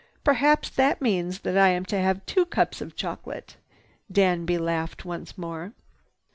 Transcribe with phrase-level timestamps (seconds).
[0.23, 3.57] "Perhaps that means that I am to have two cups of chocolate."
[4.11, 5.73] Danby laughed once more.